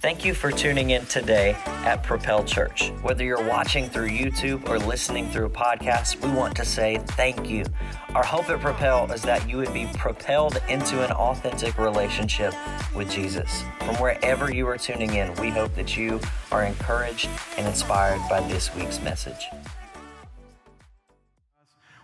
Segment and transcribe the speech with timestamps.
[0.00, 2.88] Thank you for tuning in today at Propel Church.
[3.02, 7.50] Whether you're watching through YouTube or listening through a podcast, we want to say thank
[7.50, 7.66] you.
[8.14, 12.54] Our hope at Propel is that you would be propelled into an authentic relationship
[12.96, 13.62] with Jesus.
[13.80, 16.18] From wherever you are tuning in, we hope that you
[16.50, 17.28] are encouraged
[17.58, 19.48] and inspired by this week's message.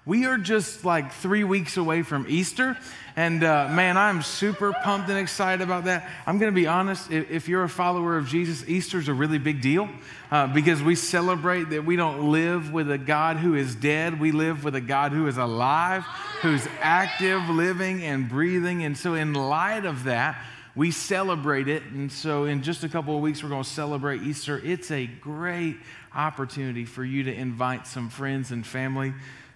[0.07, 2.79] We are just like three weeks away from Easter.
[3.17, 6.09] And uh, man, I'm super pumped and excited about that.
[6.29, 9.39] I'm going to be honest, if, if, you're a follower of Jesus, Easter's a really
[9.39, 9.89] big deal
[10.31, 14.21] uh, because we celebrate that we don't live with a God who is dead.
[14.21, 16.05] We live with a God who is alive,
[16.41, 18.85] who's active, living, and breathing.
[18.85, 20.41] And so, in light of that,
[20.77, 21.83] we celebrate it.
[21.83, 24.63] And so, in just a couple of weeks, we're going to celebrate Easter.
[24.65, 25.79] It's a great
[26.15, 29.13] opportunity for you to invite some friends and family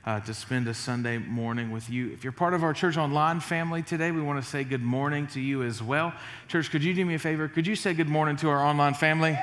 [0.06, 2.10] uh, to spend a Sunday morning with you.
[2.12, 5.26] If you're part of our church online family today, we want to say good morning
[5.28, 6.12] to you as well.
[6.48, 7.48] Church, could you do me a favor?
[7.48, 9.38] Could you say good morning to our online family?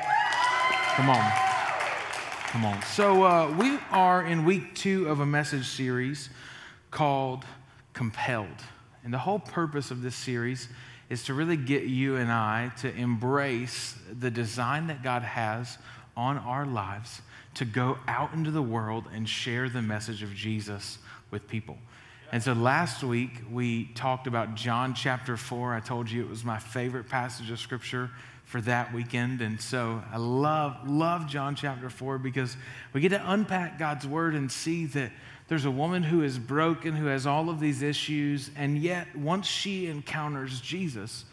[0.96, 1.32] Come on.
[2.48, 2.81] Come on.
[2.84, 6.30] So, uh, we are in week two of a message series
[6.90, 7.46] called
[7.94, 8.48] Compelled.
[9.03, 10.68] And the whole purpose of this series
[11.09, 15.78] is to really get you and I to embrace the design that God has
[16.16, 17.22] on our lives
[17.58, 21.00] to go out into the world and share the message of Jesus
[21.31, 21.77] with people.
[22.31, 25.73] And so last week we talked about John chapter 4.
[25.73, 28.11] I told you it was my favorite passage of scripture
[28.45, 29.41] for that weekend.
[29.41, 32.55] And so I love, love John chapter 4 because
[32.94, 35.11] we get to unpack God's word and see that
[35.47, 39.47] there's a woman who is broken, who has all of these issues, and yet once
[39.47, 41.25] she encounters Jesus,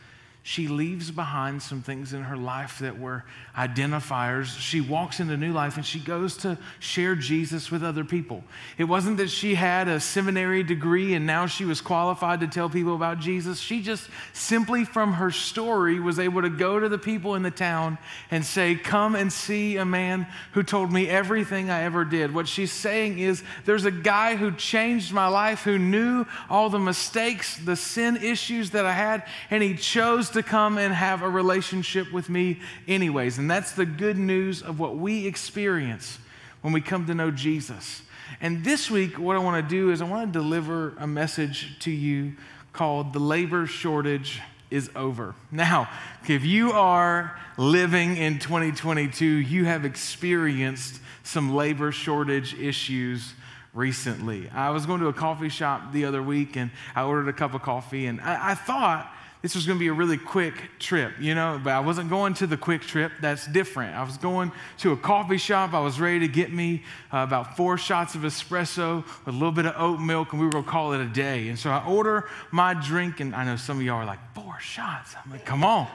[0.46, 3.24] she leaves behind some things in her life that were
[3.56, 4.58] identifiers.
[4.58, 8.44] She walks into new life and she goes to share Jesus with other people.
[8.76, 12.68] It wasn't that she had a seminary degree and now she was qualified to tell
[12.68, 13.58] people about Jesus.
[13.58, 17.50] She just simply from her story was able to go to the people in the
[17.50, 17.96] town
[18.30, 22.34] and say, Come and see a man who told me everything I ever did.
[22.34, 26.78] What she's saying is, There's a guy who changed my life, who knew all the
[26.78, 31.28] mistakes, the sin issues that I had, and he chose to come and have a
[31.28, 33.38] relationship with me, anyways.
[33.38, 36.18] And that's the good news of what we experience
[36.62, 38.02] when we come to know Jesus.
[38.40, 41.78] And this week, what I want to do is I want to deliver a message
[41.80, 42.34] to you
[42.72, 44.40] called The Labor Shortage
[44.70, 45.34] is Over.
[45.50, 45.88] Now,
[46.28, 53.34] if you are living in 2022, you have experienced some labor shortage issues
[53.72, 54.48] recently.
[54.50, 57.54] I was going to a coffee shop the other week and I ordered a cup
[57.54, 59.13] of coffee, and I, I thought,
[59.44, 62.32] this was going to be a really quick trip, you know, but I wasn't going
[62.32, 63.10] to the QuikTrip.
[63.20, 63.94] That's different.
[63.94, 65.74] I was going to a coffee shop.
[65.74, 66.82] I was ready to get me
[67.12, 70.46] uh, about four shots of espresso with a little bit of oat milk, and we
[70.46, 71.48] were going to call it a day.
[71.48, 74.58] And so I order my drink, and I know some of y'all are like, four
[74.60, 75.14] shots?
[75.22, 75.88] I'm like, come on.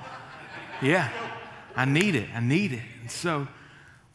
[0.79, 1.09] Yeah,
[1.75, 2.29] I need it.
[2.35, 2.83] I need it.
[3.01, 3.47] And so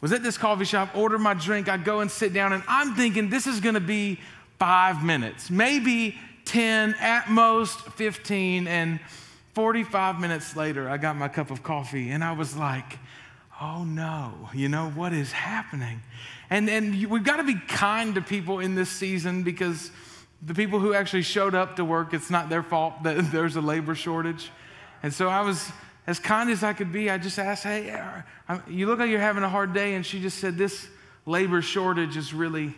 [0.01, 1.69] was at this coffee shop, order my drink.
[1.69, 4.21] I go and sit down, and I'm thinking this is going to be
[4.61, 8.69] five minutes, maybe 10, at most 15.
[8.69, 9.01] And
[9.55, 12.99] 45 minutes later, I got my cup of coffee and I was like,
[13.61, 16.03] oh no, you know, what is happening?
[16.51, 19.91] And, and we've got to be kind to people in this season because
[20.43, 23.61] the people who actually showed up to work, it's not their fault that there's a
[23.61, 24.51] labor shortage.
[25.03, 25.71] And so I was
[26.07, 27.09] as kind as I could be.
[27.09, 27.91] I just asked, hey,
[28.49, 29.95] uh, you look like you're having a hard day.
[29.95, 30.87] And she just said, this
[31.27, 32.75] labor shortage is really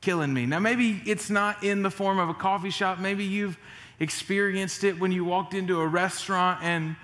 [0.00, 0.46] killing me.
[0.46, 2.98] Now, maybe it's not in the form of a coffee shop.
[2.98, 3.58] Maybe you've
[4.00, 6.96] experienced it when you walked into a restaurant and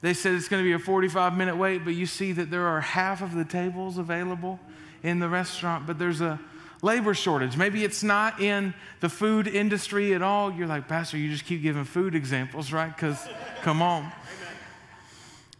[0.00, 2.66] they said it's going to be a 45 minute wait, but you see that there
[2.66, 4.60] are half of the tables available
[5.02, 6.38] in the restaurant, but there's a
[6.82, 7.56] labor shortage.
[7.56, 10.52] Maybe it's not in the food industry at all.
[10.52, 12.94] You're like, Pastor, you just keep giving food examples, right?
[12.94, 13.26] Because
[13.62, 14.12] come on.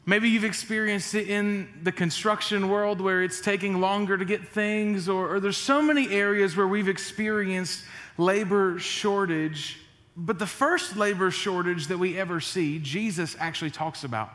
[0.06, 5.08] Maybe you've experienced it in the construction world where it's taking longer to get things,
[5.08, 7.84] or, or there's so many areas where we've experienced
[8.18, 9.78] labor shortage
[10.16, 14.30] but the first labor shortage that we ever see, Jesus actually talks about.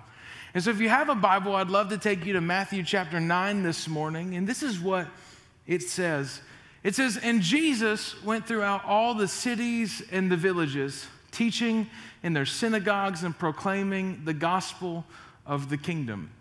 [0.53, 3.19] And so if you have a Bible, I'd love to take you to Matthew chapter
[3.19, 4.36] 9 this morning.
[4.36, 5.07] And this is what
[5.68, 6.42] it says
[6.83, 11.88] it says, And Jesus went throughout all the cities and the villages, teaching
[12.24, 15.06] in their synagogues and proclaiming the gospel
[15.45, 16.31] of the kingdom.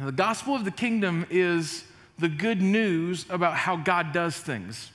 [0.00, 1.84] the gospel of the kingdom is
[2.18, 4.90] the good news about how God does things.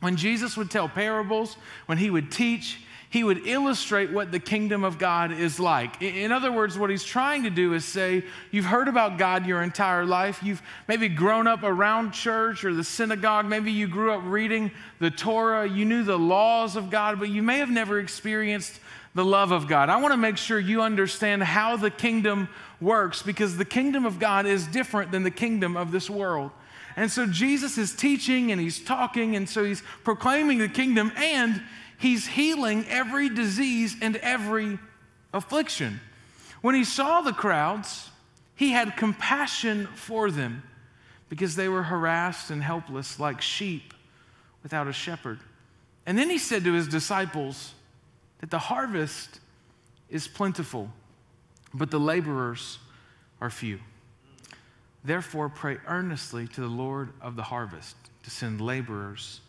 [0.00, 1.56] When Jesus would tell parables,
[1.86, 2.80] when he would teach,
[3.10, 6.00] he would illustrate what the kingdom of God is like.
[6.00, 8.22] In other words, what he's trying to do is say,
[8.52, 10.40] You've heard about God your entire life.
[10.44, 13.46] You've maybe grown up around church or the synagogue.
[13.46, 14.70] Maybe you grew up reading
[15.00, 15.68] the Torah.
[15.68, 18.78] You knew the laws of God, but you may have never experienced
[19.16, 19.88] the love of God.
[19.88, 22.48] I want to make sure you understand how the kingdom
[22.80, 26.52] works because the kingdom of God is different than the kingdom of this world.
[26.94, 31.60] And so Jesus is teaching and he's talking, and so he's proclaiming the kingdom and
[32.00, 34.78] he's healing every disease and every
[35.32, 36.00] affliction.
[36.62, 38.10] When he saw the crowds,
[38.54, 40.62] he had compassion for them
[41.28, 43.94] because they were harassed and helpless like sheep
[44.62, 45.38] without a shepherd.
[46.06, 47.74] And then he said to his disciples
[48.40, 49.38] that the harvest
[50.08, 50.90] is plentiful,
[51.72, 52.78] but the laborers
[53.40, 53.78] are few.
[55.04, 59.40] Therefore, pray earnestly to the Lord of the harvest to send laborers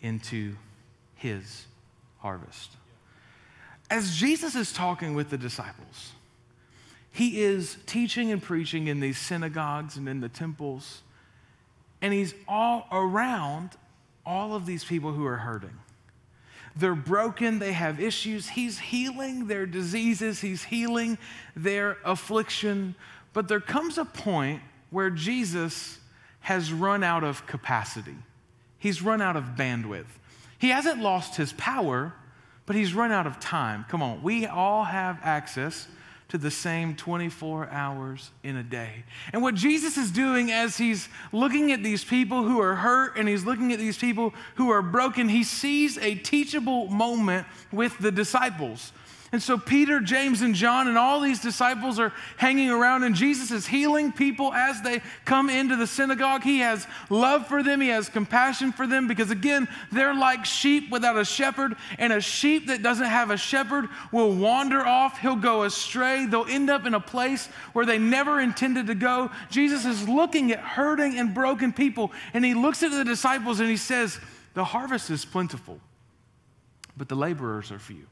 [0.00, 0.54] into
[1.14, 1.66] his
[2.26, 2.72] harvest.
[3.88, 6.10] As Jesus is talking with the disciples,
[7.12, 11.02] he is teaching and preaching in these synagogues and in the temples,
[12.02, 13.70] and he's all around
[14.24, 15.78] all of these people who are hurting.
[16.74, 18.48] They're broken, they have issues.
[18.48, 21.18] He's healing their diseases, he's healing
[21.54, 22.96] their affliction.
[23.34, 26.00] But there comes a point where Jesus
[26.40, 28.16] has run out of capacity.
[28.80, 30.10] He's run out of bandwidth.
[30.58, 32.14] He hasn't lost his power,
[32.64, 33.84] but he's run out of time.
[33.88, 35.88] Come on, we all have access
[36.28, 39.04] to the same 24 hours in a day.
[39.32, 43.28] And what Jesus is doing as he's looking at these people who are hurt and
[43.28, 48.10] he's looking at these people who are broken, he sees a teachable moment with the
[48.10, 48.92] disciples.
[49.36, 53.50] And so Peter, James, and John, and all these disciples are hanging around, and Jesus
[53.50, 56.42] is healing people as they come into the synagogue.
[56.42, 60.90] He has love for them, He has compassion for them, because again, they're like sheep
[60.90, 65.36] without a shepherd, and a sheep that doesn't have a shepherd will wander off, he'll
[65.36, 69.30] go astray, they'll end up in a place where they never intended to go.
[69.50, 73.68] Jesus is looking at hurting and broken people, and He looks at the disciples and
[73.68, 74.18] He says,
[74.54, 75.78] The harvest is plentiful,
[76.96, 78.06] but the laborers are few.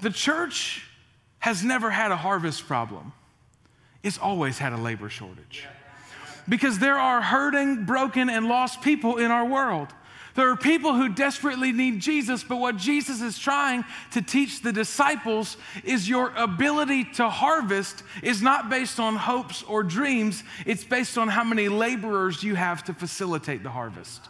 [0.00, 0.86] The church
[1.38, 3.12] has never had a harvest problem,
[4.02, 5.64] it's always had a labor shortage.
[6.46, 9.88] Because there are hurting, broken, and lost people in our world.
[10.34, 14.72] There are people who desperately need Jesus, but what Jesus is trying to teach the
[14.72, 21.16] disciples is your ability to harvest is not based on hopes or dreams, it's based
[21.16, 24.22] on how many laborers you have to facilitate the harvest.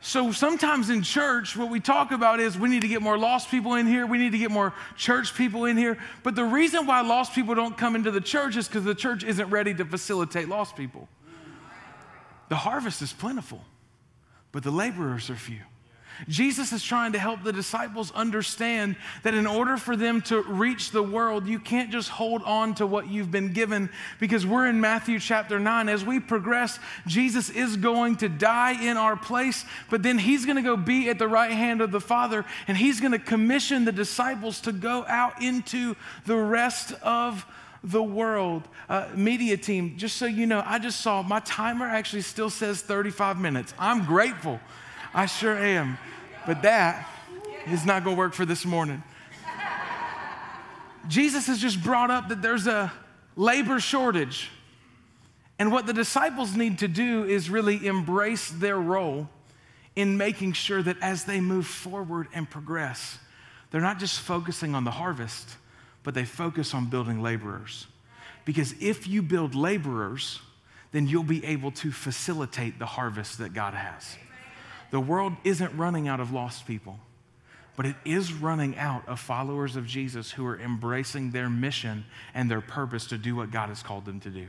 [0.00, 3.50] So sometimes in church, what we talk about is we need to get more lost
[3.50, 4.06] people in here.
[4.06, 5.98] We need to get more church people in here.
[6.22, 9.24] But the reason why lost people don't come into the church is because the church
[9.24, 11.08] isn't ready to facilitate lost people.
[12.48, 13.64] The harvest is plentiful,
[14.52, 15.60] but the laborers are few.
[16.28, 20.90] Jesus is trying to help the disciples understand that in order for them to reach
[20.90, 24.80] the world, you can't just hold on to what you've been given because we're in
[24.80, 25.88] Matthew chapter 9.
[25.88, 30.56] As we progress, Jesus is going to die in our place, but then he's going
[30.56, 33.84] to go be at the right hand of the Father and he's going to commission
[33.84, 37.44] the disciples to go out into the rest of
[37.84, 38.62] the world.
[38.88, 42.82] Uh, media team, just so you know, I just saw my timer actually still says
[42.82, 43.74] 35 minutes.
[43.78, 44.60] I'm grateful.
[45.16, 45.96] I sure am.
[46.46, 47.08] But that
[47.66, 49.02] is not going to work for this morning.
[51.08, 52.92] Jesus has just brought up that there's a
[53.34, 54.50] labor shortage.
[55.58, 59.30] And what the disciples need to do is really embrace their role
[59.94, 63.18] in making sure that as they move forward and progress,
[63.70, 65.56] they're not just focusing on the harvest,
[66.02, 67.86] but they focus on building laborers.
[68.44, 70.40] Because if you build laborers,
[70.92, 74.16] then you'll be able to facilitate the harvest that God has.
[74.90, 76.98] The world isn't running out of lost people,
[77.76, 82.50] but it is running out of followers of Jesus who are embracing their mission and
[82.50, 84.46] their purpose to do what God has called them to do.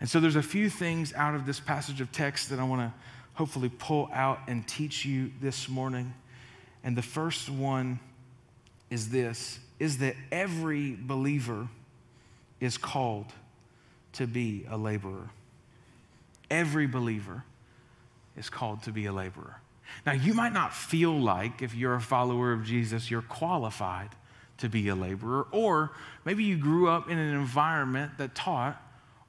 [0.00, 2.80] And so there's a few things out of this passage of text that I want
[2.80, 2.92] to
[3.34, 6.14] hopefully pull out and teach you this morning.
[6.84, 8.00] And the first one
[8.90, 11.66] is this is that every believer
[12.60, 13.26] is called
[14.12, 15.30] to be a laborer.
[16.50, 17.44] Every believer
[18.36, 19.60] is called to be a laborer.
[20.06, 24.10] Now, you might not feel like, if you're a follower of Jesus, you're qualified
[24.58, 25.90] to be a laborer, or
[26.24, 28.80] maybe you grew up in an environment that taught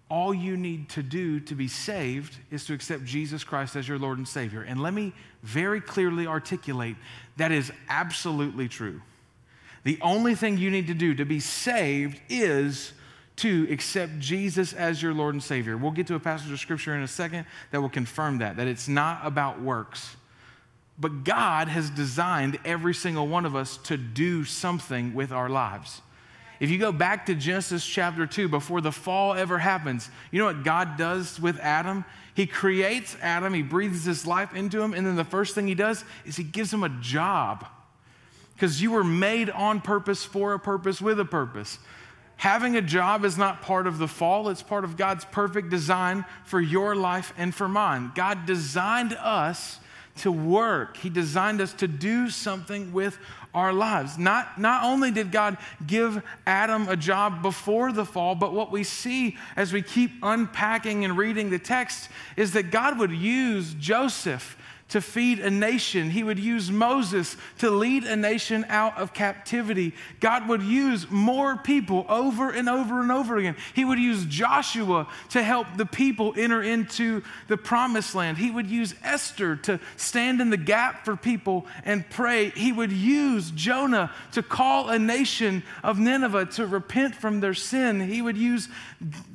[0.09, 3.97] all you need to do to be saved is to accept Jesus Christ as your
[3.97, 4.61] Lord and Savior.
[4.61, 6.95] And let me very clearly articulate
[7.37, 9.01] that is absolutely true.
[9.83, 12.93] The only thing you need to do to be saved is
[13.37, 15.75] to accept Jesus as your Lord and Savior.
[15.75, 18.67] We'll get to a passage of scripture in a second that will confirm that, that
[18.67, 20.15] it's not about works.
[20.99, 26.01] But God has designed every single one of us to do something with our lives.
[26.59, 30.45] If you go back to Genesis chapter 2, before the fall ever happens, you know
[30.45, 32.05] what God does with Adam?
[32.35, 35.75] He creates Adam, he breathes his life into him, and then the first thing he
[35.75, 37.65] does is he gives him a job.
[38.55, 41.79] because you were made on purpose, for a purpose, with a purpose.
[42.37, 46.25] Having a job is not part of the fall, it's part of God's perfect design
[46.45, 48.11] for your life and for mine.
[48.15, 49.79] God designed us
[50.17, 53.17] to work, He designed us to do something with
[53.53, 54.17] our lives.
[54.17, 58.83] Not, not only did God give Adam a job before the fall, but what we
[58.83, 64.57] see as we keep unpacking and reading the text is that God would use Joseph
[64.93, 66.11] to feed a nation.
[66.11, 69.95] He would use Moses to lead a nation out of captivity.
[70.19, 73.55] God would use more people over and over and over again.
[73.73, 78.37] He would use Joshua to help the people enter into the promised land.
[78.37, 82.51] He would use Esther to stand in the gap for people and pray.
[82.51, 87.99] He would use Jonah to call a nation of Nineveh to repent from their sin.
[87.99, 88.69] He would use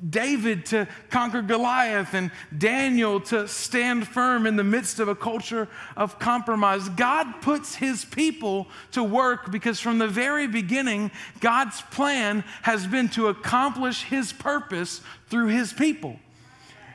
[0.09, 5.48] David to conquer Goliath and Daniel to stand firm in the midst of a culture
[5.49, 6.89] culture of compromise.
[6.91, 13.09] God puts his people to work because from the very beginning, God's plan has been
[13.11, 16.19] to accomplish his purpose through his people.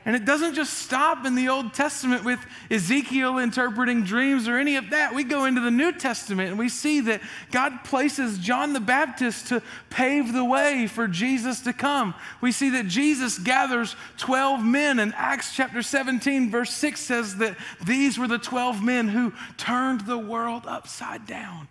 [0.06, 2.38] And it doesn't just stop in the Old Testament with
[2.70, 5.14] Ezekiel interpreting dreams or any of that.
[5.14, 9.46] We go into the New Testament and we see that God places John the Baptist
[9.48, 12.14] to pave the way for Jesus to come.
[12.42, 17.56] We see that Jesus gathers 12 men, and Acts chapter 17, verse 6 says that
[17.82, 21.68] these were the 12 men who turned the world upside down.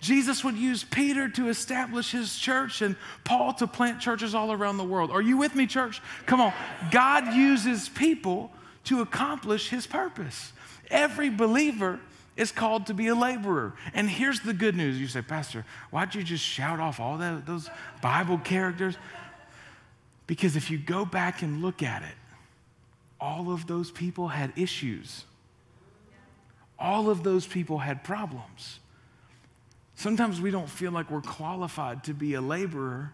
[0.00, 4.78] Jesus would use Peter to establish his church and Paul to plant churches all around
[4.78, 5.10] the world.
[5.10, 6.00] Are you with me, church?
[6.26, 6.52] Come on.
[6.90, 8.50] God uses people
[8.84, 10.52] to accomplish his purpose.
[10.90, 12.00] Every believer
[12.36, 13.74] is called to be a laborer.
[13.92, 14.98] And here's the good news.
[14.98, 17.68] You say, Pastor, why'd you just shout off all that, those
[18.00, 18.96] Bible characters?
[20.26, 22.14] Because if you go back and look at it,
[23.20, 25.24] all of those people had issues.
[26.78, 28.78] All of those people had problems.
[30.00, 33.12] Sometimes we don't feel like we're qualified to be a laborer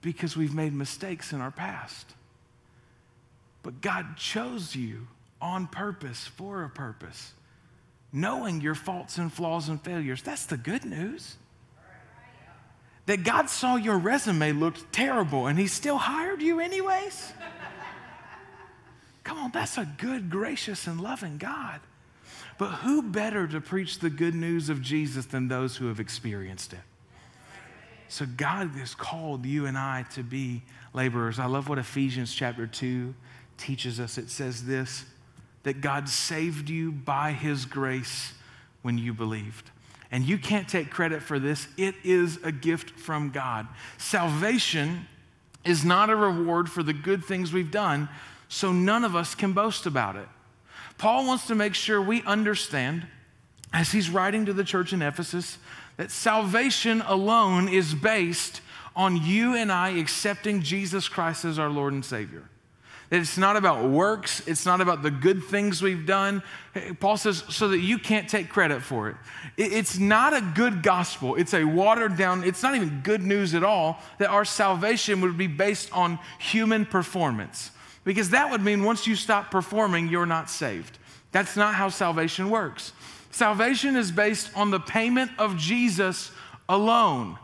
[0.00, 2.04] because we've made mistakes in our past.
[3.62, 5.06] But God chose you
[5.40, 7.32] on purpose for a purpose,
[8.12, 10.20] knowing your faults and flaws and failures.
[10.20, 11.36] That's the good news.
[13.06, 17.32] That God saw your resume looked terrible and He still hired you, anyways.
[19.22, 21.78] Come on, that's a good, gracious, and loving God.
[22.58, 26.72] But who better to preach the good news of Jesus than those who have experienced
[26.72, 26.80] it?
[28.08, 31.38] So God has called you and I to be laborers.
[31.38, 33.14] I love what Ephesians chapter 2
[33.56, 34.18] teaches us.
[34.18, 35.04] It says this
[35.62, 38.32] that God saved you by his grace
[38.82, 39.70] when you believed.
[40.10, 43.66] And you can't take credit for this, it is a gift from God.
[43.96, 45.06] Salvation
[45.64, 48.08] is not a reward for the good things we've done,
[48.48, 50.28] so none of us can boast about it.
[51.02, 53.08] Paul wants to make sure we understand,
[53.72, 55.58] as he's writing to the church in Ephesus,
[55.96, 58.60] that salvation alone is based
[58.94, 62.44] on you and I accepting Jesus Christ as our Lord and Savior.
[63.10, 66.40] That it's not about works, it's not about the good things we've done.
[67.00, 69.16] Paul says, so that you can't take credit for it.
[69.56, 73.64] It's not a good gospel, it's a watered down, it's not even good news at
[73.64, 77.72] all that our salvation would be based on human performance.
[78.04, 80.98] Because that would mean once you stop performing, you're not saved.
[81.30, 82.92] That's not how salvation works.
[83.30, 86.30] Salvation is based on the payment of Jesus
[86.68, 87.38] alone.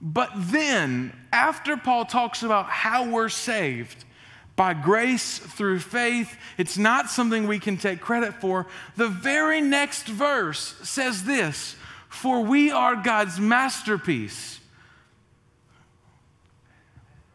[0.00, 4.04] But then, after Paul talks about how we're saved,
[4.56, 8.66] by grace through faith, it's not something we can take credit for.
[8.96, 11.76] The very next verse says this
[12.08, 14.58] For we are God's masterpiece.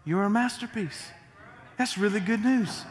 [0.03, 1.11] You're a masterpiece.
[1.77, 2.83] That's really good news.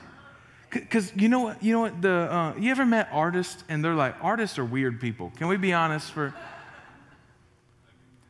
[0.70, 1.62] Because you know what?
[1.62, 2.00] You know what?
[2.00, 5.32] The uh, you ever met artists and they're like artists are weird people.
[5.36, 6.32] Can we be honest for?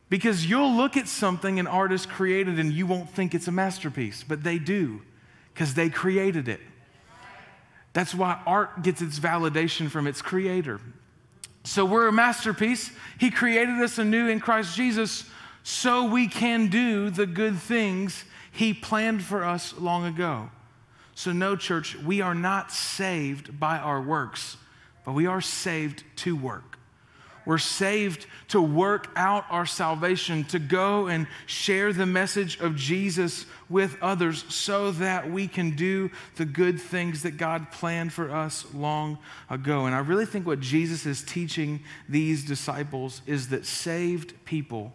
[0.09, 4.25] Because you'll look at something an artist created and you won't think it's a masterpiece,
[4.27, 5.01] but they do,
[5.53, 6.59] because they created it.
[7.93, 10.81] That's why art gets its validation from its creator.
[11.63, 12.91] So we're a masterpiece.
[13.19, 15.29] He created us anew in Christ Jesus
[15.63, 20.49] so we can do the good things he planned for us long ago.
[21.15, 24.57] So, no, church, we are not saved by our works,
[25.05, 26.77] but we are saved to work.
[27.45, 33.45] We're saved to work out our salvation, to go and share the message of Jesus
[33.67, 38.65] with others so that we can do the good things that God planned for us
[38.75, 39.17] long
[39.49, 39.87] ago.
[39.87, 44.93] And I really think what Jesus is teaching these disciples is that saved people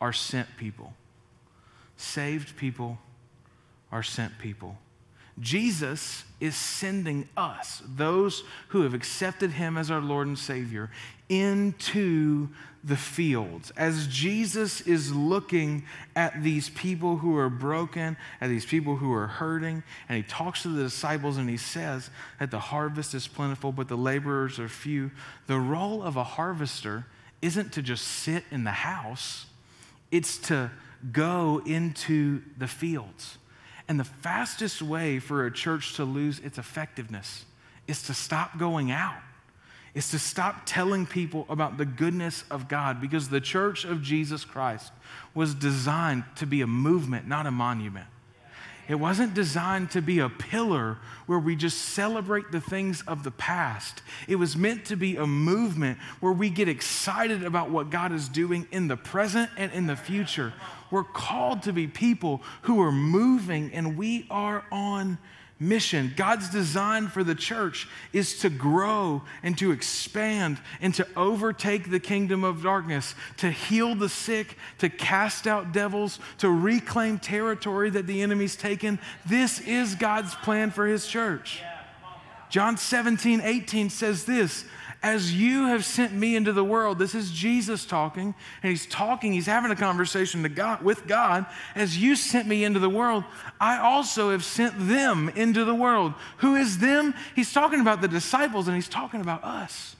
[0.00, 0.94] are sent people
[2.00, 2.98] saved people
[3.92, 4.76] are sent people.
[5.38, 10.90] Jesus is sending us, those who have accepted him as our Lord and Savior,
[11.28, 12.48] into
[12.82, 13.70] the fields.
[13.76, 15.84] As Jesus is looking
[16.16, 20.62] at these people who are broken, at these people who are hurting, and he talks
[20.62, 24.68] to the disciples and he says that the harvest is plentiful, but the laborers are
[24.68, 25.10] few.
[25.46, 27.06] The role of a harvester
[27.40, 29.46] isn't to just sit in the house,
[30.10, 30.70] it's to
[31.12, 33.38] go into the fields.
[33.88, 37.44] And the fastest way for a church to lose its effectiveness
[37.88, 39.20] is to stop going out,
[39.94, 44.44] is to stop telling people about the goodness of God because the church of Jesus
[44.44, 44.92] Christ
[45.34, 48.06] was designed to be a movement, not a monument.
[48.90, 53.30] It wasn't designed to be a pillar where we just celebrate the things of the
[53.30, 54.02] past.
[54.26, 58.28] It was meant to be a movement where we get excited about what God is
[58.28, 60.52] doing in the present and in the future.
[60.90, 65.18] We're called to be people who are moving, and we are on
[65.60, 66.12] mission.
[66.16, 72.00] God's design for the church is to grow and to expand and to overtake the
[72.00, 78.06] kingdom of darkness, to heal the sick, to cast out devils, to reclaim territory that
[78.06, 78.98] the enemy's taken.
[79.26, 81.62] This is God's plan for his church.
[82.48, 84.64] John 17, 18 says this
[85.02, 86.98] as you have sent me into the world.
[86.98, 91.46] This is Jesus talking, and he's talking, he's having a conversation God, with God.
[91.74, 93.24] As you sent me into the world,
[93.58, 96.12] I also have sent them into the world.
[96.38, 97.14] Who is them?
[97.34, 99.96] He's talking about the disciples, and he's talking about us.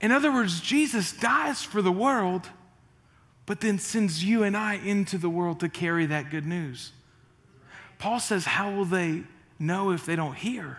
[0.00, 2.48] In other words, Jesus dies for the world,
[3.46, 6.92] but then sends you and I into the world to carry that good news.
[7.98, 9.22] Paul says, How will they
[9.58, 10.78] know if they don't hear?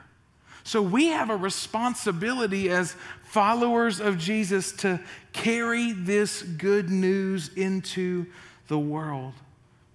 [0.68, 2.94] So we have a responsibility as
[3.24, 5.00] followers of Jesus to
[5.32, 8.26] carry this good news into
[8.68, 9.32] the world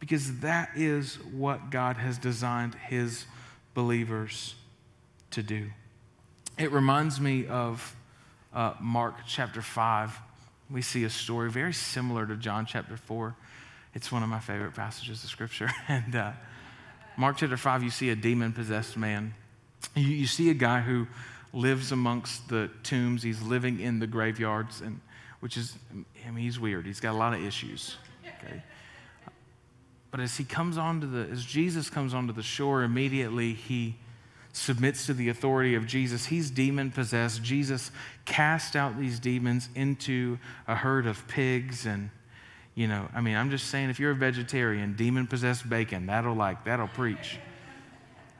[0.00, 3.26] because that is what God has designed his
[3.74, 4.54] believers
[5.32, 5.66] to do.
[6.56, 7.94] It reminds me of
[8.54, 10.18] uh, Mark chapter 5.
[10.70, 13.36] We see a story very similar to John chapter 4.
[13.92, 15.68] It's one of my favorite passages of scripture.
[15.88, 16.32] And uh,
[17.18, 19.34] Mark chapter 5, you see a demon possessed man
[19.94, 21.06] you, you see a guy who
[21.52, 25.00] lives amongst the tombs, he's living in the graveyards, and
[25.40, 25.76] which is,
[26.26, 26.86] I mean, he's weird.
[26.86, 27.96] He's got a lot of issues.
[28.26, 28.62] Okay.
[30.10, 33.96] But as he comes onto the, as Jesus comes onto the shore, immediately he
[34.52, 36.26] submits to the authority of Jesus.
[36.26, 37.42] He's demon possessed.
[37.42, 37.90] Jesus
[38.24, 42.10] cast out these demons into a herd of pigs and
[42.74, 46.34] you know, I mean, I'm just saying if you're a vegetarian, demon possessed bacon, that'll
[46.34, 47.38] like, that'll preach.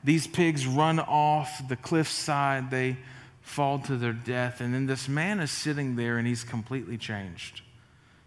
[0.04, 2.96] These pigs run off the cliffside, they
[3.40, 4.60] fall to their death.
[4.60, 7.62] And then this man is sitting there and he's completely changed.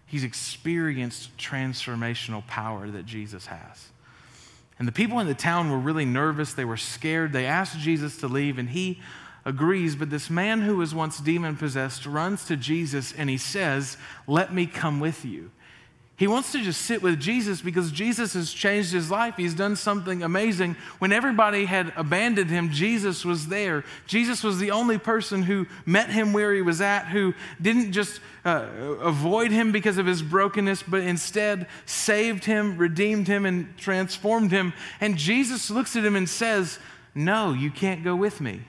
[0.05, 3.89] He's experienced transformational power that Jesus has.
[4.77, 6.53] And the people in the town were really nervous.
[6.53, 7.33] They were scared.
[7.33, 8.99] They asked Jesus to leave, and he
[9.45, 9.95] agrees.
[9.95, 14.53] But this man who was once demon possessed runs to Jesus and he says, Let
[14.53, 15.51] me come with you.
[16.17, 19.35] He wants to just sit with Jesus because Jesus has changed his life.
[19.35, 20.77] He's done something amazing.
[20.99, 23.83] When everybody had abandoned him, Jesus was there.
[24.07, 28.21] Jesus was the only person who met him where he was at, who didn't just
[28.45, 28.65] uh,
[29.01, 34.71] avoid him because of his brokenness, but instead saved him, redeemed him, and transformed him.
[35.01, 36.79] And Jesus looks at him and says,
[37.13, 38.61] No, you can't go with me.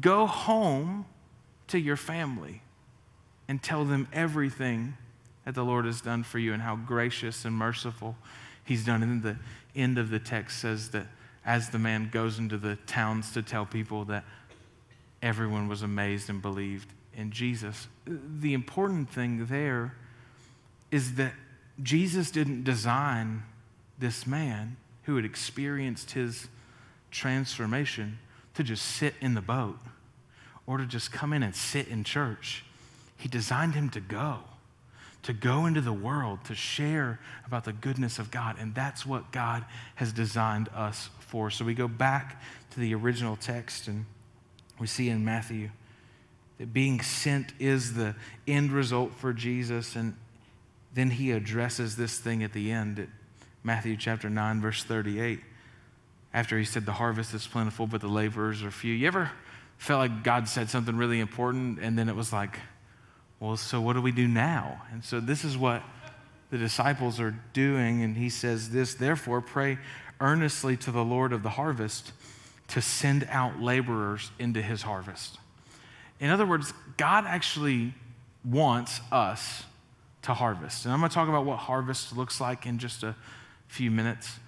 [0.00, 1.06] Go home
[1.68, 2.62] to your family
[3.46, 4.96] and tell them everything
[5.44, 8.16] that the Lord has done for you and how gracious and merciful
[8.64, 9.02] He's done.
[9.02, 9.36] And the
[9.74, 11.06] end of the text says that
[11.44, 14.24] as the man goes into the towns to tell people that
[15.20, 17.88] everyone was amazed and believed in Jesus.
[18.06, 19.94] The important thing there
[20.90, 21.32] is that
[21.82, 23.42] Jesus didn't design
[23.98, 26.48] this man who had experienced his
[27.10, 28.18] transformation
[28.54, 29.78] to just sit in the boat
[30.66, 32.64] or to just come in and sit in church.
[33.16, 34.40] He designed him to go
[35.22, 38.56] to go into the world, to share about the goodness of God.
[38.58, 41.50] And that's what God has designed us for.
[41.50, 44.04] So we go back to the original text and
[44.80, 45.70] we see in Matthew
[46.58, 48.14] that being sent is the
[48.46, 49.94] end result for Jesus.
[49.94, 50.16] And
[50.92, 53.08] then he addresses this thing at the end at
[53.62, 55.40] Matthew chapter 9, verse 38.
[56.34, 58.92] After he said, The harvest is plentiful, but the laborers are few.
[58.92, 59.30] You ever
[59.78, 62.58] felt like God said something really important and then it was like,
[63.42, 64.82] well, so what do we do now?
[64.92, 65.82] And so this is what
[66.52, 68.04] the disciples are doing.
[68.04, 69.78] And he says this Therefore, pray
[70.20, 72.12] earnestly to the Lord of the harvest
[72.68, 75.38] to send out laborers into his harvest.
[76.20, 77.94] In other words, God actually
[78.44, 79.64] wants us
[80.22, 80.84] to harvest.
[80.84, 83.16] And I'm going to talk about what harvest looks like in just a
[83.66, 84.38] few minutes.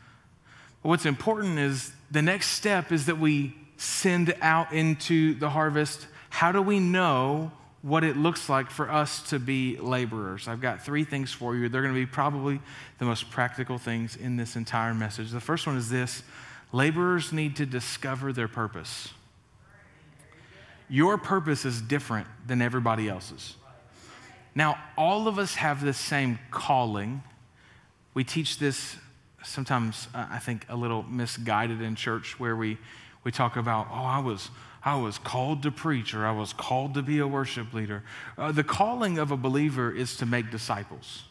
[0.85, 6.07] But what's important is the next step is that we send out into the harvest.
[6.31, 7.51] How do we know
[7.85, 10.49] what it looks like for us to be laborers.
[10.49, 11.69] I've got three things for you.
[11.69, 12.59] They're going to be probably
[12.99, 15.31] the most practical things in this entire message.
[15.31, 16.23] The first one is this
[16.73, 19.11] laborers need to discover their purpose.
[20.89, 23.55] Your purpose is different than everybody else's.
[24.55, 27.23] Now, all of us have the same calling.
[28.15, 28.97] We teach this
[29.43, 32.79] sometimes, uh, I think, a little misguided in church where we,
[33.25, 34.49] we talk about, oh, I was
[34.85, 38.03] I was called to preach or I was called to be a worship leader.
[38.37, 41.25] Uh, the calling of a believer is to make disciples,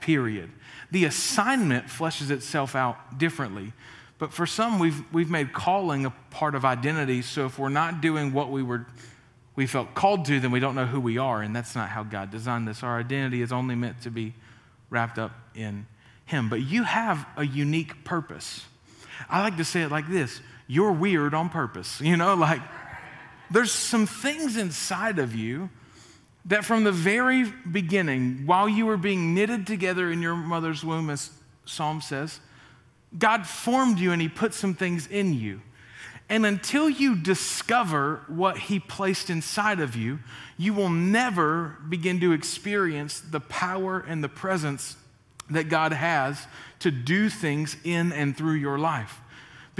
[0.00, 0.50] period.
[0.90, 3.72] The assignment fleshes itself out differently.
[4.18, 7.22] But for some, we've, we've made calling a part of identity.
[7.22, 8.86] So if we're not doing what we were
[9.56, 11.42] we felt called to, then we don't know who we are.
[11.42, 12.82] And that's not how God designed this.
[12.82, 14.32] Our identity is only meant to be
[14.88, 15.86] wrapped up in
[16.24, 16.48] Him.
[16.48, 18.64] But you have a unique purpose.
[19.28, 22.00] I like to say it like this you're weird on purpose.
[22.00, 22.62] You know, like
[23.50, 25.68] there's some things inside of you
[26.44, 31.10] that from the very beginning, while you were being knitted together in your mother's womb,
[31.10, 31.30] as
[31.64, 32.38] Psalm says,
[33.18, 35.60] God formed you and He put some things in you.
[36.28, 40.20] And until you discover what He placed inside of you,
[40.56, 44.96] you will never begin to experience the power and the presence
[45.50, 46.46] that God has
[46.78, 49.20] to do things in and through your life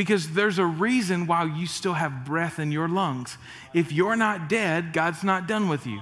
[0.00, 3.36] because there's a reason why you still have breath in your lungs.
[3.74, 6.00] If you're not dead, God's not done with you.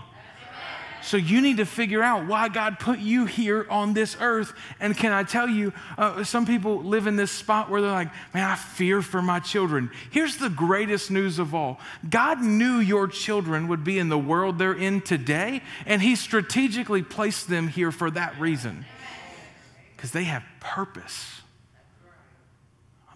[1.02, 4.52] So you need to figure out why God put you here on this earth.
[4.78, 8.12] And can I tell you, uh, some people live in this spot where they're like,
[8.32, 9.90] man, I fear for my children.
[10.12, 14.61] Here's the greatest news of all God knew your children would be in the world
[14.61, 18.84] they're in today, and He strategically placed them here for that reason
[19.96, 21.38] because they have purpose.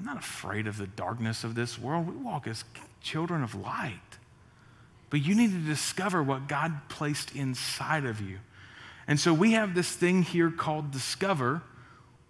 [0.02, 2.08] I'm not afraid of the darkness of this world.
[2.08, 2.64] We walk as
[3.02, 4.00] children of light.
[5.10, 8.40] But you need to discover what God placed inside of you.
[9.06, 11.62] And so we have this thing here called Discover,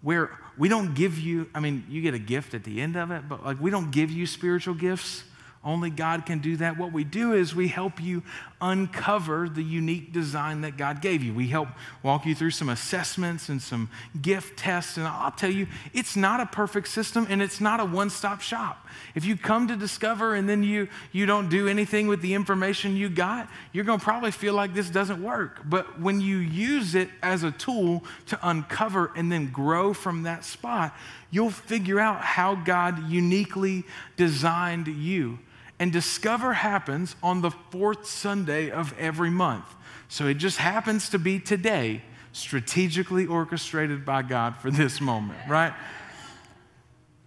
[0.03, 3.09] where we don't give you, I mean, you get a gift at the end of
[3.09, 5.23] it, but like we don't give you spiritual gifts.
[5.65, 6.77] Only God can do that.
[6.77, 8.21] What we do is we help you
[8.59, 11.33] uncover the unique design that God gave you.
[11.33, 11.69] We help
[12.01, 13.89] walk you through some assessments and some
[14.21, 14.97] gift tests.
[14.97, 18.41] And I'll tell you, it's not a perfect system and it's not a one stop
[18.41, 18.85] shop.
[19.15, 22.97] If you come to discover and then you, you don't do anything with the information
[22.97, 25.61] you got, you're going to probably feel like this doesn't work.
[25.63, 30.43] But when you use it as a tool to uncover and then grow from that
[30.43, 30.93] spot,
[31.31, 33.85] you'll figure out how God uniquely
[34.17, 35.39] designed you.
[35.79, 39.65] And Discover happens on the fourth Sunday of every month.
[40.07, 45.73] So it just happens to be today, strategically orchestrated by God for this moment, right?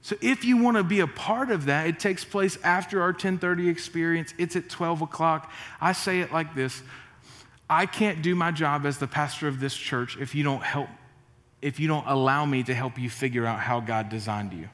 [0.03, 3.09] So if you want to be a part of that, it takes place after our
[3.09, 4.33] 1030 experience.
[4.39, 5.51] It's at 12 o'clock.
[5.81, 6.81] I say it like this.
[7.69, 10.89] I can't do my job as the pastor of this church if you don't help,
[11.61, 14.69] if you don't allow me to help you figure out how God designed you.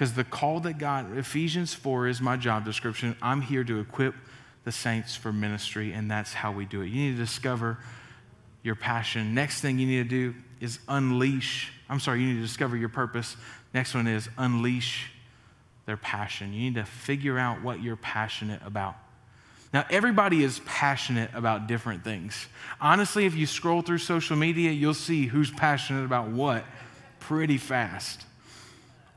[0.00, 3.14] Because the call that God, Ephesians 4 is my job description.
[3.20, 4.14] I'm here to equip
[4.64, 6.86] the saints for ministry, and that's how we do it.
[6.86, 7.76] You need to discover
[8.62, 9.34] your passion.
[9.34, 11.70] Next thing you need to do is unleash.
[11.90, 13.36] I'm sorry, you need to discover your purpose.
[13.74, 15.10] Next one is unleash
[15.84, 16.54] their passion.
[16.54, 18.94] You need to figure out what you're passionate about.
[19.74, 22.46] Now, everybody is passionate about different things.
[22.80, 26.64] Honestly, if you scroll through social media, you'll see who's passionate about what
[27.18, 28.24] pretty fast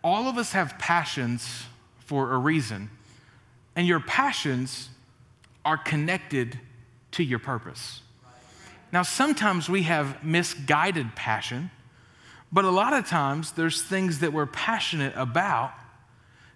[0.04, 1.66] all of us have passions
[2.00, 2.90] for a reason,
[3.76, 4.90] and your passions
[5.66, 6.60] are connected
[7.12, 8.02] to your purpose.
[8.92, 11.72] Now, sometimes we have misguided passion,
[12.52, 15.72] but a lot of times there's things that we're passionate about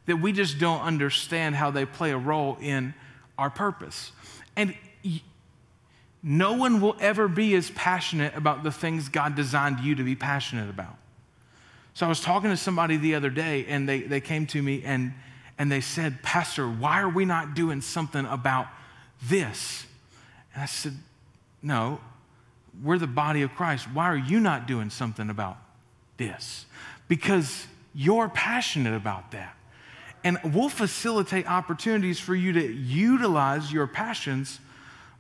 [0.06, 2.94] that we just don't understand how they play a role in
[3.38, 4.12] our purpose.
[4.56, 4.76] And
[6.22, 10.16] no one will ever be as passionate about the things God designed you to be
[10.16, 10.98] passionate about.
[11.98, 14.84] So I was talking to somebody the other day, and they, they came to me
[14.86, 15.16] and,
[15.58, 18.68] and they said, Pastor, why are we not doing something about
[19.24, 19.88] this?
[20.54, 20.94] And I said,
[21.64, 22.00] No,
[22.84, 23.88] we're the body of Christ.
[23.92, 25.58] Why are you not doing something about
[26.18, 26.68] this?
[27.08, 29.58] Because you're passionate about that.
[30.24, 34.60] And we'll facilitate opportunities for you to utilize your passions,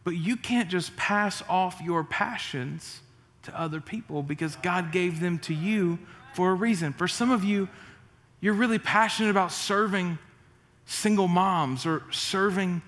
[0.03, 3.01] but you can't just pass off your passions
[3.41, 5.97] to other people because God gave them to you
[6.37, 6.93] for a reason.
[6.93, 7.67] For some of you,
[8.41, 10.19] you're really passionate about serving
[10.85, 12.83] single moms or serving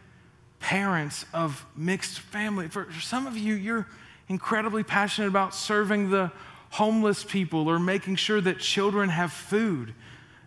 [0.59, 2.67] parents of mixed family.
[2.67, 3.87] For some of you, you're
[4.27, 6.31] incredibly passionate about serving the
[6.69, 9.95] homeless people or making sure that children have food.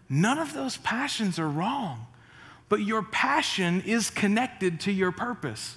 [0.08, 2.06] None of those passions are wrong,
[2.68, 5.76] but your passion is connected to your purpose.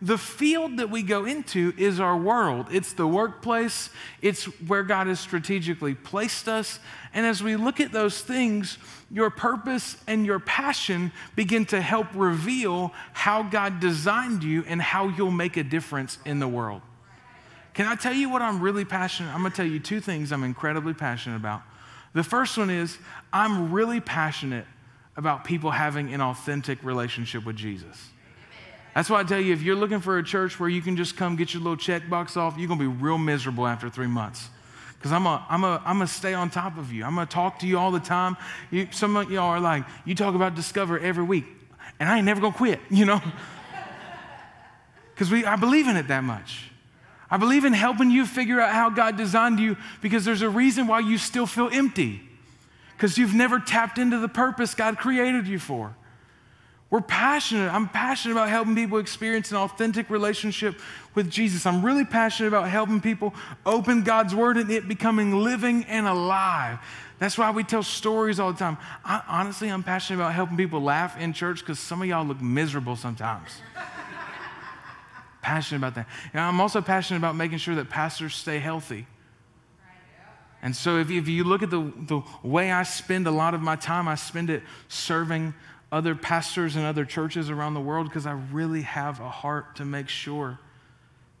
[0.00, 2.68] The field that we go into is our world.
[2.70, 3.90] It's the workplace,
[4.22, 6.78] it's where God has strategically placed us.
[7.12, 8.78] And as we look at those things,
[9.10, 15.08] your purpose and your passion begin to help reveal how God designed you and how
[15.08, 16.82] you'll make a difference in the world.
[17.74, 19.34] Can I tell you what I'm really passionate?
[19.34, 21.62] I'm going to tell you two things I'm incredibly passionate about.
[22.12, 22.98] The first one is
[23.32, 24.66] I'm really passionate
[25.16, 28.10] about people having an authentic relationship with Jesus.
[28.98, 31.16] That's why I tell you, if you're looking for a church where you can just
[31.16, 34.48] come get your little checkbox off, you're going to be real miserable after three months.
[34.96, 37.04] Because I'm going I'm a, I'm to stay on top of you.
[37.04, 38.36] I'm going to talk to you all the time.
[38.72, 41.44] You, some of y'all are like, you talk about Discover every week,
[42.00, 43.22] and I ain't never going to quit, you know?
[45.14, 46.64] Because I believe in it that much.
[47.30, 50.88] I believe in helping you figure out how God designed you because there's a reason
[50.88, 52.20] why you still feel empty.
[52.96, 55.94] Because you've never tapped into the purpose God created you for.
[56.90, 57.72] We're passionate.
[57.72, 60.80] I'm passionate about helping people experience an authentic relationship
[61.14, 61.66] with Jesus.
[61.66, 63.34] I'm really passionate about helping people
[63.66, 66.78] open God's word and it becoming living and alive.
[67.18, 68.78] That's why we tell stories all the time.
[69.04, 72.40] I, honestly, I'm passionate about helping people laugh in church because some of y'all look
[72.40, 73.50] miserable sometimes.
[75.42, 76.06] passionate about that.
[76.32, 79.06] And I'm also passionate about making sure that pastors stay healthy.
[80.62, 83.60] And so, if, if you look at the, the way I spend a lot of
[83.60, 85.54] my time, I spend it serving
[85.90, 89.84] other pastors and other churches around the world because I really have a heart to
[89.84, 90.58] make sure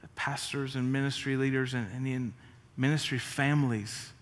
[0.00, 2.34] that pastors and ministry leaders and, and in
[2.76, 4.12] ministry families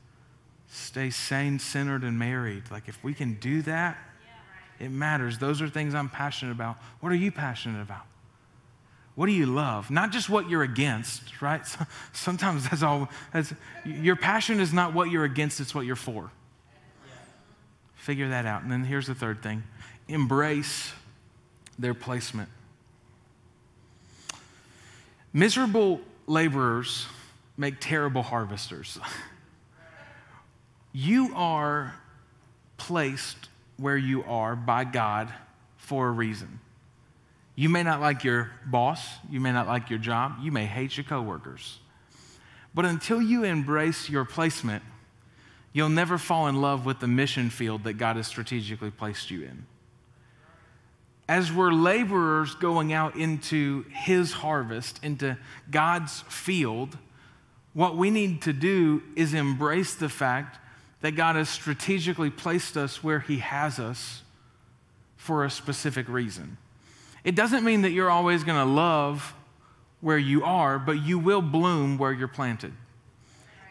[0.68, 2.64] stay sane, centered, and married.
[2.70, 3.98] Like, if we can do that,
[4.80, 5.38] it matters.
[5.38, 6.76] Those are things I'm passionate about.
[7.00, 8.02] What are you passionate about?
[9.14, 9.90] What do you love?
[9.90, 11.62] Not just what you're against, right?
[12.12, 13.08] Sometimes that's all.
[13.32, 16.30] That's, your passion is not what you're against, it's what you're for.
[17.94, 18.62] Figure that out.
[18.62, 19.62] And then here's the third thing
[20.08, 20.92] embrace
[21.78, 22.48] their placement.
[25.32, 27.06] Miserable laborers
[27.56, 28.98] make terrible harvesters.
[30.92, 31.94] you are
[32.78, 35.32] placed where you are by God
[35.76, 36.60] for a reason.
[37.54, 40.96] You may not like your boss, you may not like your job, you may hate
[40.96, 41.78] your coworkers.
[42.74, 44.82] But until you embrace your placement,
[45.72, 49.42] you'll never fall in love with the mission field that God has strategically placed you
[49.42, 49.66] in
[51.28, 55.36] as we're laborers going out into His harvest, into
[55.70, 56.96] God's field,
[57.72, 60.58] what we need to do is embrace the fact
[61.00, 64.22] that God has strategically placed us where He has us
[65.16, 66.56] for a specific reason.
[67.24, 69.34] It doesn't mean that you're always going to love
[70.00, 72.72] where you are, but you will bloom where you're planted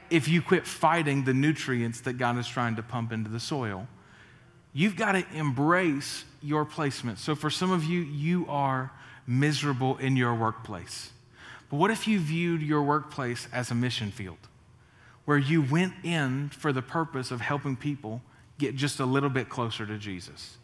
[0.09, 3.87] if you quit fighting the nutrients that God is trying to pump into the soil.
[4.77, 7.17] You've got to embrace your placement.
[7.19, 8.91] So, for some of you, you are
[9.25, 11.11] miserable in your workplace.
[11.69, 14.37] But what if you viewed your workplace as a mission field
[15.23, 18.21] where you went in for the purpose of helping people
[18.57, 20.57] get just a little bit closer to Jesus?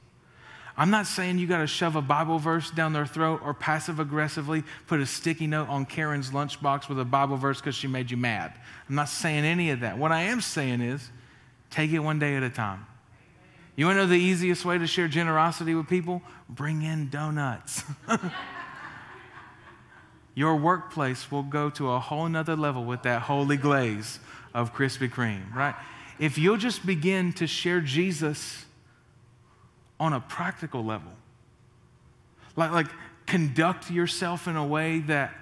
[0.76, 4.02] I'm not saying you got to shove a Bible verse down their throat or passive
[4.02, 8.12] aggressively put a sticky note on Karen's lunchbox with a Bible verse because she made
[8.12, 8.52] you mad.
[8.90, 9.98] I'm not saying any of that.
[9.98, 11.10] What I am saying is
[11.70, 12.88] take it one day at a time.
[13.82, 16.22] You want to know the easiest way to share generosity with people?
[16.48, 17.84] Bring in donuts.
[20.36, 24.20] Your workplace will go to a whole nother level with that holy glaze
[24.54, 25.74] of Krispy Kreme, right?
[26.20, 28.66] If you'll just begin to share Jesus
[30.00, 31.14] on a practical level,
[32.56, 32.88] like, like
[33.26, 35.34] conduct yourself in a way that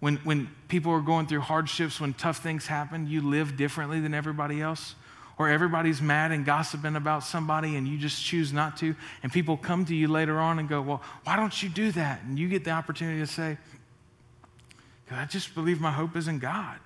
[0.00, 4.12] when, when people are going through hardships, when tough things happen, you live differently than
[4.12, 4.94] everybody else
[5.38, 9.56] or everybody's mad and gossiping about somebody and you just choose not to, and people
[9.56, 12.22] come to you later on and go, Well, why don't you do that?
[12.22, 13.58] And you get the opportunity to say,
[15.10, 16.78] I just believe my hope is in God.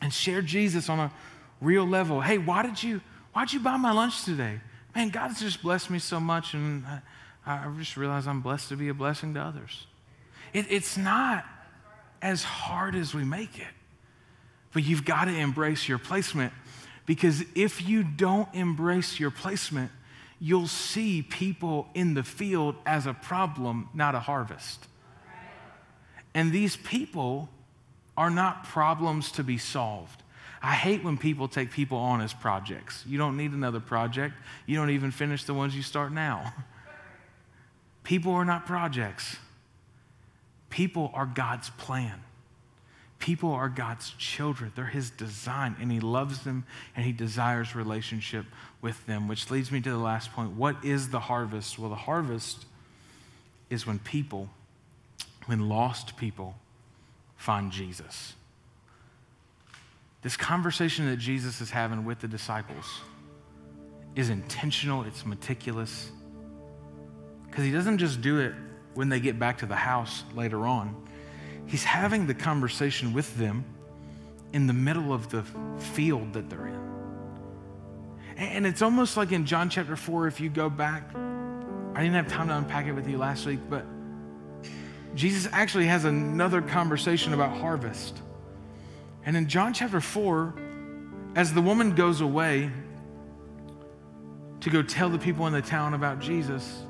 [0.00, 1.12] And share Jesus on a
[1.60, 2.20] real level.
[2.20, 3.00] Hey, why did you
[3.32, 4.60] why'd you buy my lunch today?
[4.94, 7.00] Man, God's just blessed me so much, and I,
[7.46, 9.86] I just realized I'm blessed to be a blessing to others.
[10.54, 11.44] It, it's not
[12.22, 13.66] as hard as we make it,
[14.72, 16.52] but you've got to embrace your placement
[17.06, 19.90] because if you don't embrace your placement,
[20.40, 24.86] you'll see people in the field as a problem, not a harvest.
[26.34, 27.48] And these people
[28.16, 30.22] are not problems to be solved.
[30.62, 33.04] I hate when people take people on as projects.
[33.06, 34.34] You don't need another project.
[34.66, 36.52] You don't even finish the ones you start now.
[38.04, 39.36] People are not projects.
[40.70, 42.20] People are God's plan.
[43.18, 44.72] People are God's children.
[44.74, 48.44] They're His design, and He loves them and He desires relationship
[48.80, 50.52] with them, which leads me to the last point.
[50.52, 51.78] What is the harvest?
[51.78, 52.66] Well, the harvest
[53.70, 54.48] is when people,
[55.46, 56.54] when lost people,
[57.36, 58.34] find Jesus.
[60.22, 63.00] This conversation that Jesus is having with the disciples
[64.14, 66.10] is intentional, it's meticulous,
[67.48, 68.52] because He doesn't just do it
[68.94, 71.05] when they get back to the house later on.
[71.66, 73.64] He's having the conversation with them
[74.52, 75.44] in the middle of the
[75.78, 76.86] field that they're in.
[78.36, 82.28] And it's almost like in John chapter 4, if you go back, I didn't have
[82.28, 83.84] time to unpack it with you last week, but
[85.14, 88.20] Jesus actually has another conversation about harvest.
[89.24, 90.54] And in John chapter 4,
[91.34, 92.70] as the woman goes away
[94.60, 96.82] to go tell the people in the town about Jesus,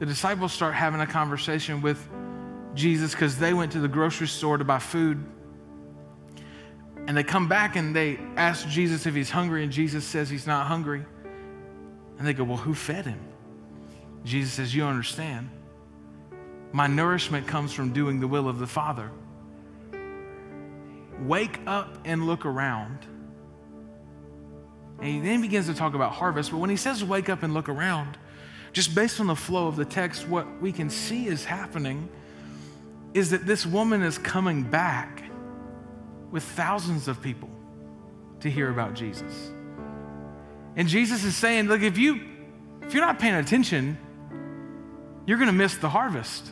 [0.00, 2.08] the disciples start having a conversation with
[2.74, 5.24] Jesus because they went to the grocery store to buy food.
[7.06, 10.46] And they come back and they ask Jesus if he's hungry, and Jesus says he's
[10.46, 11.04] not hungry.
[12.18, 13.20] And they go, Well, who fed him?
[14.24, 15.50] Jesus says, You understand.
[16.72, 19.10] My nourishment comes from doing the will of the Father.
[21.20, 22.98] Wake up and look around.
[25.00, 26.50] And he then begins to talk about harvest.
[26.50, 28.18] But when he says wake up and look around,
[28.72, 32.08] just based on the flow of the text, what we can see is happening
[33.14, 35.22] is that this woman is coming back
[36.30, 37.50] with thousands of people
[38.40, 39.50] to hear about Jesus.
[40.76, 42.20] And Jesus is saying, look, if you
[42.82, 43.98] if you're not paying attention,
[45.26, 46.50] you're going to miss the harvest.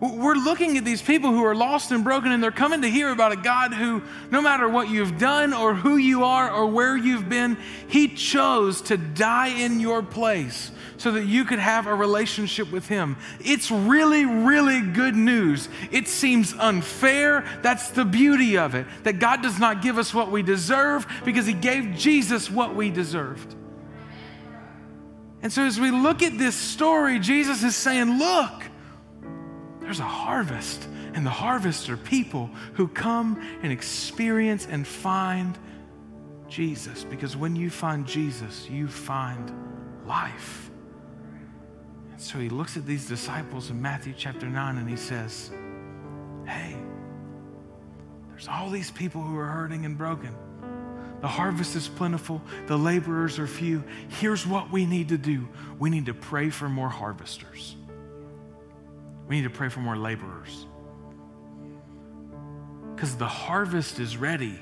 [0.00, 3.10] We're looking at these people who are lost and broken, and they're coming to hear
[3.10, 6.96] about a God who, no matter what you've done or who you are or where
[6.96, 7.56] you've been,
[7.86, 12.88] He chose to die in your place so that you could have a relationship with
[12.88, 13.16] Him.
[13.44, 15.68] It's really, really good news.
[15.90, 17.44] It seems unfair.
[17.62, 21.46] That's the beauty of it, that God does not give us what we deserve because
[21.46, 23.54] He gave Jesus what we deserved.
[25.42, 28.62] And so, as we look at this story, Jesus is saying, Look,
[29.80, 35.58] there's a harvest, and the harvest are people who come and experience and find
[36.48, 37.02] Jesus.
[37.02, 39.52] Because when you find Jesus, you find
[40.06, 40.61] life.
[42.22, 45.50] So he looks at these disciples in Matthew chapter 9 and he says,
[46.46, 46.76] Hey,
[48.28, 50.32] there's all these people who are hurting and broken.
[51.20, 53.82] The harvest is plentiful, the laborers are few.
[54.20, 55.48] Here's what we need to do
[55.80, 57.74] we need to pray for more harvesters.
[59.26, 60.66] We need to pray for more laborers.
[62.94, 64.60] Because the harvest is ready.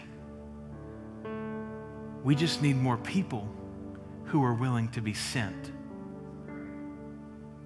[2.25, 3.47] We just need more people
[4.25, 5.73] who are willing to be sent.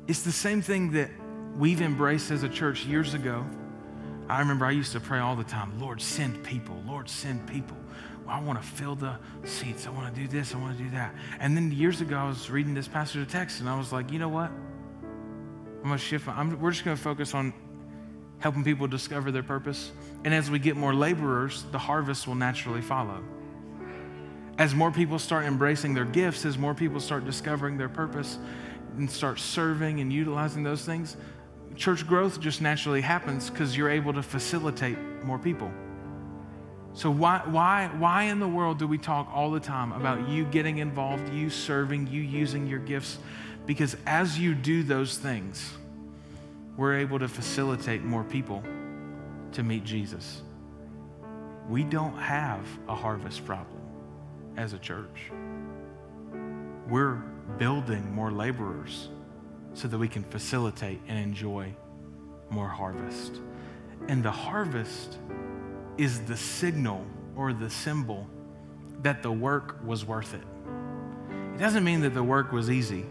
[0.06, 1.10] It's the same thing that
[1.56, 3.46] we've embraced as a church years ago.
[4.28, 6.82] I remember I used to pray all the time Lord, send people.
[6.86, 7.76] Lord, send people.
[8.26, 9.86] I want to fill the seats.
[9.86, 10.54] I want to do this.
[10.54, 11.14] I want to do that.
[11.40, 14.10] And then years ago, I was reading this passage of text and I was like,
[14.10, 14.50] you know what?
[14.50, 16.26] I'm going to shift.
[16.28, 17.52] I'm, we're just going to focus on
[18.38, 19.92] helping people discover their purpose.
[20.24, 23.22] And as we get more laborers, the harvest will naturally follow.
[24.56, 28.38] As more people start embracing their gifts, as more people start discovering their purpose
[28.96, 31.16] and start serving and utilizing those things,
[31.76, 35.70] church growth just naturally happens because you're able to facilitate more people.
[36.92, 40.44] So why, why, why in the world do we talk all the time about you
[40.44, 43.18] getting involved, you serving, you using your gifts?
[43.66, 45.72] Because as you do those things,
[46.76, 48.62] we're able to facilitate more people
[49.52, 50.42] to meet Jesus.
[51.68, 53.80] We don't have a harvest problem
[54.56, 55.32] as a church.
[56.88, 57.22] We're
[57.58, 59.08] building more laborers
[59.74, 61.74] so that we can facilitate and enjoy
[62.50, 63.40] more harvest.
[64.08, 65.18] And the harvest
[65.98, 67.04] is the signal
[67.36, 68.28] or the symbol
[69.02, 70.44] that the work was worth it.
[71.54, 73.04] It doesn't mean that the work was easy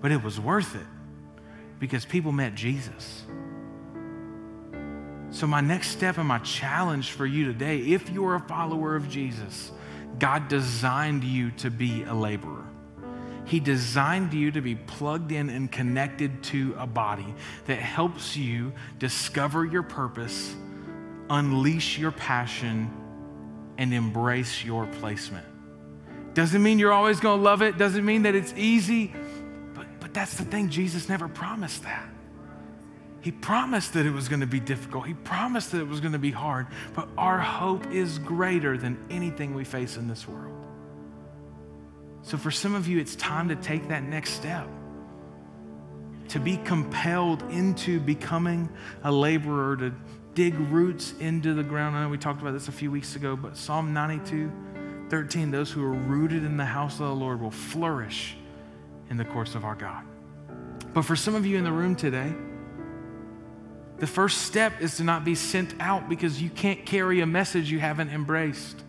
[0.00, 0.86] but it was worth it
[1.78, 3.24] because people met Jesus.
[5.30, 9.08] So, my next step and my challenge for you today, if you're a follower of
[9.08, 9.70] Jesus,
[10.18, 12.66] God designed you to be a laborer.
[13.50, 17.34] He designed you to be plugged in and connected to a body
[17.66, 20.54] that helps you discover your purpose,
[21.28, 22.88] unleash your passion,
[23.76, 25.44] and embrace your placement.
[26.32, 29.12] Doesn't mean you're always going to love it, doesn't mean that it's easy,
[29.74, 32.08] but but that's the thing, Jesus never promised that.
[33.20, 35.08] He promised that it was going to be difficult.
[35.08, 36.68] He promised that it was going to be hard.
[36.94, 40.59] But our hope is greater than anything we face in this world.
[42.22, 44.68] So for some of you, it's time to take that next step.
[46.28, 48.68] To be compelled into becoming
[49.02, 49.92] a laborer, to
[50.34, 51.96] dig roots into the ground.
[51.96, 54.52] I know we talked about this a few weeks ago, but Psalm 92
[55.08, 58.36] 13, those who are rooted in the house of the Lord will flourish
[59.10, 60.04] in the course of our God.
[60.94, 62.32] But for some of you in the room today,
[63.98, 67.72] the first step is to not be sent out because you can't carry a message
[67.72, 68.82] you haven't embraced.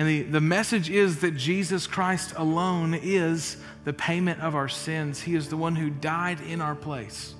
[0.00, 5.20] And the, the message is that Jesus Christ alone is the payment of our sins.
[5.20, 7.34] He is the one who died in our place.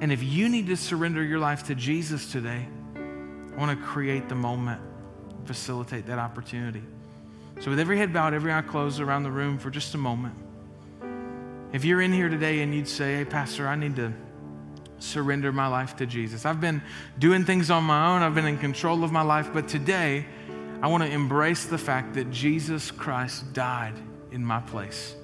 [0.00, 4.28] And if you need to surrender your life to Jesus today, I want to create
[4.28, 4.80] the moment,
[5.44, 6.82] facilitate that opportunity.
[7.60, 10.34] So, with every head bowed, every eye closed around the room for just a moment,
[11.72, 14.12] if you're in here today and you'd say, Hey, Pastor, I need to
[14.98, 16.44] surrender my life to Jesus.
[16.44, 16.82] I've been
[17.20, 20.26] doing things on my own, I've been in control of my life, but today
[20.80, 23.94] I want to embrace the fact that Jesus Christ died
[24.30, 25.16] in my place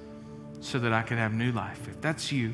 [0.59, 1.87] so that I could have new life.
[1.87, 2.53] If that's you,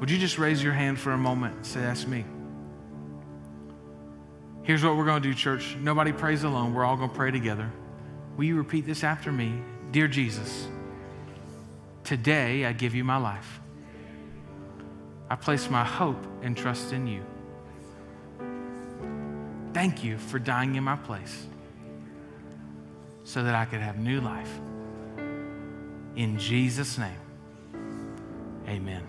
[0.00, 2.26] would you just raise your hand for a moment and say, That's me?
[4.64, 5.76] Here's what we're going to do, church.
[5.80, 6.74] Nobody prays alone.
[6.74, 7.70] We're all going to pray together.
[8.36, 9.62] Will you repeat this after me?
[9.92, 10.66] Dear Jesus,
[12.04, 13.60] today I give you my life.
[15.30, 17.22] I place my hope and trust in you.
[19.72, 21.46] Thank you for dying in my place
[23.26, 24.60] so that I could have new life.
[26.14, 27.18] In Jesus' name,
[28.68, 29.02] amen.